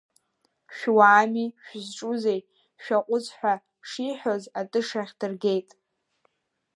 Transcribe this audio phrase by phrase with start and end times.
[0.75, 2.41] Шәуаами, шәызҿузеи,
[2.83, 3.53] шәаҟәыҵ ҳәа
[3.89, 5.69] шиҳәоз атышахь дыргеит…